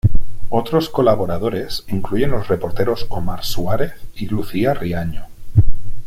Otros 0.49 0.89
colaboradores 0.89 1.83
incluyen 1.89 2.31
los 2.31 2.47
reporteros 2.47 3.05
Omar 3.09 3.45
Suárez 3.45 3.93
y 4.15 4.25
Lucía 4.25 4.73
Riaño. 4.73 5.27